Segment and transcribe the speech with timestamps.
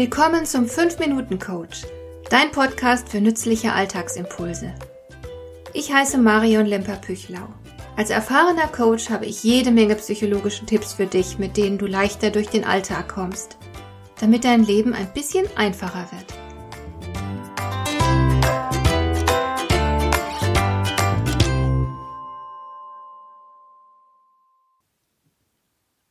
[0.00, 1.82] Willkommen zum 5-Minuten-Coach,
[2.30, 4.72] dein Podcast für nützliche Alltagsimpulse.
[5.74, 7.46] Ich heiße Marion Lemper-Püchlau.
[7.98, 12.30] Als erfahrener Coach habe ich jede Menge psychologische Tipps für dich, mit denen du leichter
[12.30, 13.58] durch den Alltag kommst,
[14.18, 16.32] damit dein Leben ein bisschen einfacher wird.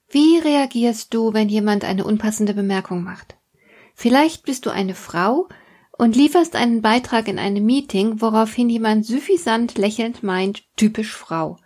[0.10, 3.39] Wie reagierst du, wenn jemand eine unpassende Bemerkung macht?
[4.02, 5.50] Vielleicht bist du eine Frau
[5.98, 11.58] und lieferst einen Beitrag in einem Meeting, woraufhin jemand suffisant lächelnd meint, typisch Frau.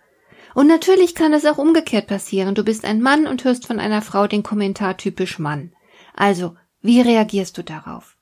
[0.52, 2.56] Und natürlich kann es auch umgekehrt passieren.
[2.56, 5.74] Du bist ein Mann und hörst von einer Frau den Kommentar typisch Mann.
[6.12, 8.16] Also, wie reagierst du darauf?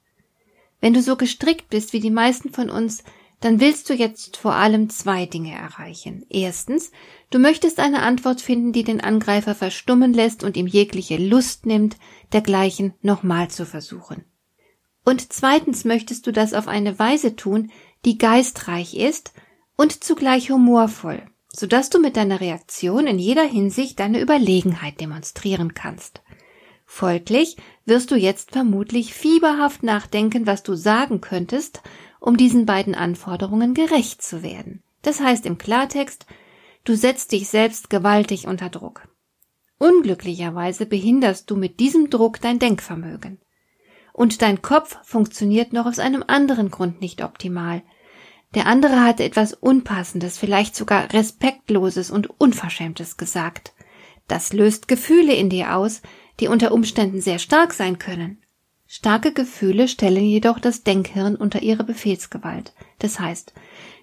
[0.82, 3.04] Wenn du so gestrickt bist wie die meisten von uns,
[3.42, 6.24] dann willst du jetzt vor allem zwei Dinge erreichen.
[6.30, 6.92] Erstens,
[7.30, 11.96] du möchtest eine Antwort finden, die den Angreifer verstummen lässt und ihm jegliche Lust nimmt,
[12.32, 14.24] dergleichen nochmal zu versuchen.
[15.04, 17.72] Und zweitens möchtest du das auf eine Weise tun,
[18.04, 19.32] die geistreich ist
[19.76, 25.74] und zugleich humorvoll, so dass du mit deiner Reaktion in jeder Hinsicht deine Überlegenheit demonstrieren
[25.74, 26.22] kannst.
[26.84, 27.56] Folglich
[27.86, 31.80] wirst du jetzt vermutlich fieberhaft nachdenken, was du sagen könntest,
[32.22, 34.82] um diesen beiden Anforderungen gerecht zu werden.
[35.02, 36.24] Das heißt im Klartext,
[36.84, 39.08] du setzt dich selbst gewaltig unter Druck.
[39.78, 43.40] Unglücklicherweise behinderst du mit diesem Druck dein Denkvermögen.
[44.12, 47.82] Und dein Kopf funktioniert noch aus einem anderen Grund nicht optimal.
[48.54, 53.72] Der andere hatte etwas Unpassendes, vielleicht sogar Respektloses und Unverschämtes gesagt.
[54.28, 56.02] Das löst Gefühle in dir aus,
[56.38, 58.41] die unter Umständen sehr stark sein können.
[58.94, 62.74] Starke Gefühle stellen jedoch das Denkhirn unter ihre Befehlsgewalt.
[62.98, 63.54] Das heißt,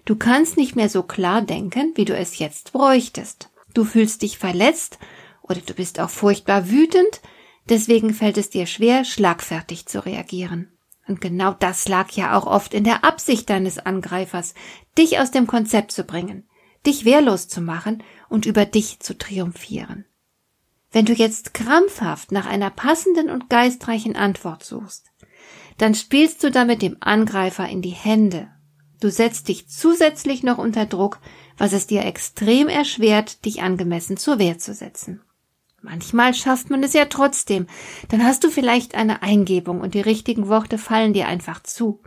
[0.04, 3.50] du kannst nicht mehr so klar denken, wie du es jetzt bräuchtest.
[3.72, 4.98] Du fühlst dich verletzt
[5.42, 7.20] oder du bist auch furchtbar wütend,
[7.68, 10.72] deswegen fällt es dir schwer, schlagfertig zu reagieren.
[11.06, 14.54] Und genau das lag ja auch oft in der Absicht deines Angreifers,
[14.98, 16.48] dich aus dem Konzept zu bringen,
[16.84, 20.04] dich wehrlos zu machen und über dich zu triumphieren.
[20.92, 25.06] Wenn du jetzt krampfhaft nach einer passenden und geistreichen Antwort suchst,
[25.78, 28.48] dann spielst du damit dem Angreifer in die Hände.
[29.00, 31.20] Du setzt dich zusätzlich noch unter Druck,
[31.56, 35.22] was es dir extrem erschwert, dich angemessen zur Wehr zu setzen.
[35.80, 37.66] Manchmal schafft man es ja trotzdem.
[38.08, 42.02] Dann hast du vielleicht eine Eingebung und die richtigen Worte fallen dir einfach zu,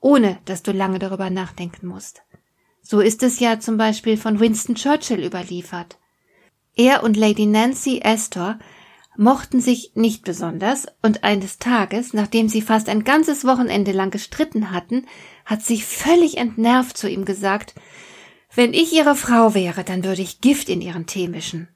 [0.00, 2.22] ohne dass du lange darüber nachdenken musst.
[2.80, 5.98] So ist es ja zum Beispiel von Winston Churchill überliefert.
[6.76, 8.58] Er und Lady Nancy Astor
[9.16, 14.70] mochten sich nicht besonders, und eines Tages, nachdem sie fast ein ganzes Wochenende lang gestritten
[14.70, 15.06] hatten,
[15.44, 17.74] hat sie völlig entnervt zu ihm gesagt
[18.54, 21.68] Wenn ich ihre Frau wäre, dann würde ich Gift in ihren Tee mischen.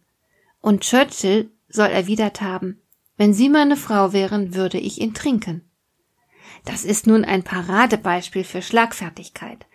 [0.60, 2.80] Und Churchill soll erwidert haben
[3.16, 5.70] Wenn Sie meine Frau wären, würde ich ihn trinken.
[6.64, 9.66] Das ist nun ein Paradebeispiel für Schlagfertigkeit,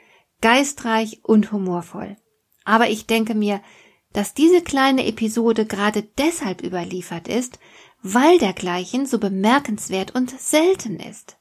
[0.42, 2.18] geistreich und humorvoll.
[2.66, 3.62] Aber ich denke mir,
[4.14, 7.60] dass diese kleine Episode gerade deshalb überliefert ist,
[8.02, 11.38] weil dergleichen so bemerkenswert und selten ist.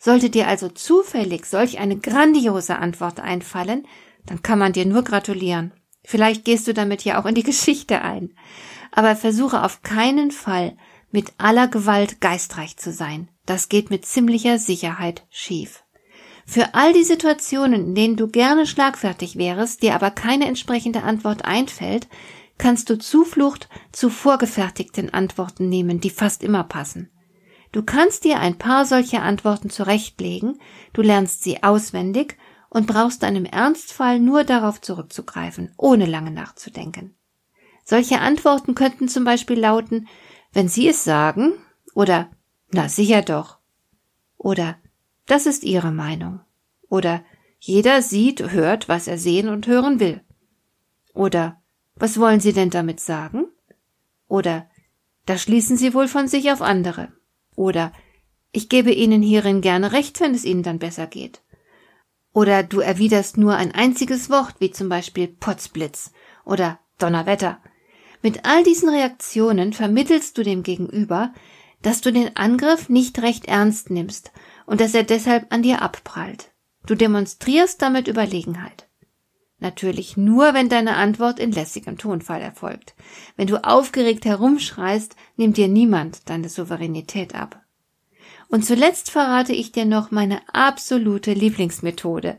[0.00, 3.86] Sollte dir also zufällig solch eine grandiose Antwort einfallen,
[4.26, 5.72] dann kann man dir nur gratulieren.
[6.04, 8.34] Vielleicht gehst du damit ja auch in die Geschichte ein.
[8.92, 10.76] Aber versuche auf keinen Fall
[11.10, 13.28] mit aller Gewalt geistreich zu sein.
[13.46, 15.84] Das geht mit ziemlicher Sicherheit schief.
[16.50, 21.44] Für all die Situationen, in denen du gerne schlagfertig wärst, dir aber keine entsprechende Antwort
[21.44, 22.08] einfällt,
[22.56, 27.10] kannst du Zuflucht zu vorgefertigten Antworten nehmen, die fast immer passen.
[27.70, 30.58] Du kannst dir ein paar solcher Antworten zurechtlegen,
[30.94, 32.38] du lernst sie auswendig
[32.70, 37.14] und brauchst dann im Ernstfall nur darauf zurückzugreifen, ohne lange nachzudenken.
[37.84, 40.08] Solche Antworten könnten zum Beispiel lauten,
[40.54, 41.52] wenn Sie es sagen,
[41.92, 42.30] oder
[42.72, 43.58] na sicher doch,
[44.38, 44.78] oder
[45.28, 46.40] das ist Ihre Meinung.
[46.88, 47.22] Oder
[47.60, 50.20] jeder sieht, hört, was er sehen und hören will.
[51.14, 51.60] Oder
[51.94, 53.46] was wollen Sie denn damit sagen?
[54.26, 54.68] Oder
[55.26, 57.12] da schließen Sie wohl von sich auf andere.
[57.54, 57.92] Oder
[58.52, 61.42] ich gebe Ihnen hierin gerne recht, wenn es Ihnen dann besser geht.
[62.32, 66.12] Oder du erwiderst nur ein einziges Wort, wie zum Beispiel Potzblitz
[66.44, 67.58] oder Donnerwetter.
[68.22, 71.32] Mit all diesen Reaktionen vermittelst du dem Gegenüber,
[71.82, 74.32] dass du den Angriff nicht recht ernst nimmst
[74.68, 76.52] und dass er deshalb an dir abprallt.
[76.86, 78.86] Du demonstrierst damit Überlegenheit.
[79.60, 82.94] Natürlich nur, wenn deine Antwort in lässigem Tonfall erfolgt.
[83.34, 87.62] Wenn du aufgeregt herumschreist, nimmt dir niemand deine Souveränität ab.
[88.48, 92.38] Und zuletzt verrate ich dir noch meine absolute Lieblingsmethode.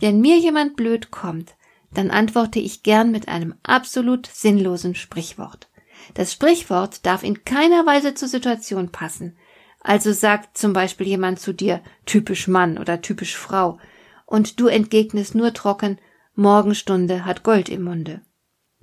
[0.00, 1.56] Wenn mir jemand blöd kommt,
[1.92, 5.68] dann antworte ich gern mit einem absolut sinnlosen Sprichwort.
[6.14, 9.36] Das Sprichwort darf in keiner Weise zur Situation passen,
[9.86, 13.78] Also sagt zum Beispiel jemand zu dir typisch Mann oder typisch Frau
[14.24, 15.98] und du entgegnest nur trocken
[16.34, 18.20] Morgenstunde hat Gold im Munde.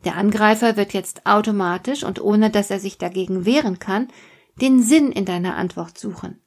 [0.06, 4.08] Der Angreifer wird jetzt automatisch und ohne dass er sich dagegen wehren kann,
[4.62, 6.40] den Sinn in deiner Antwort suchen.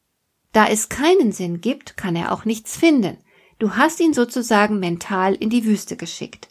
[0.53, 3.19] Da es keinen Sinn gibt, kann er auch nichts finden.
[3.59, 6.49] Du hast ihn sozusagen mental in die Wüste geschickt.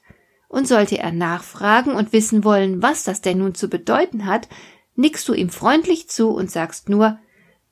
[0.47, 4.47] Und sollte er nachfragen und wissen wollen, was das denn nun zu bedeuten hat,
[4.95, 7.17] nickst du ihm freundlich zu und sagst nur,